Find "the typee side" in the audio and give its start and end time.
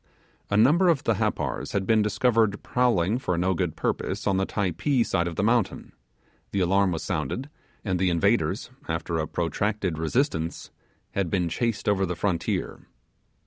4.37-5.27